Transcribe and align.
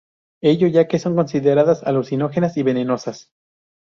Ello, 0.41 0.65
ya 0.67 0.87
que 0.87 0.97
son 0.97 1.13
consideradas 1.15 1.83
alucinógenas 1.83 2.57
y 2.57 2.63
venenosas. 2.63 3.29